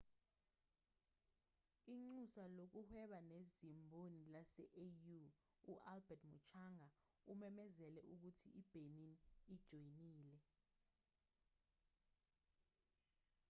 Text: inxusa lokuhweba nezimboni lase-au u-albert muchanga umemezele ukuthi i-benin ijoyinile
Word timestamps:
inxusa 1.93 2.43
lokuhweba 2.57 3.19
nezimboni 3.31 4.23
lase-au 4.33 4.89
u-albert 5.71 6.23
muchanga 6.31 6.87
umemezele 7.31 7.99
ukuthi 8.13 8.47
i-benin 8.59 9.15
ijoyinile 9.53 10.39